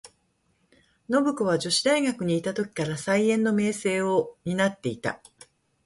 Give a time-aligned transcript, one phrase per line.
[1.07, 5.21] 信子は女子大学にゐた時から、才媛の名声を担ってゐた。